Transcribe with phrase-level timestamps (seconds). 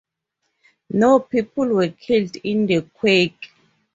[0.89, 3.51] No people were killed in the quake.